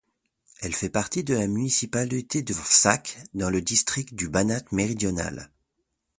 [0.61, 5.51] Elle fait partie de la municipalité de Vršac dans le district du Banat méridional.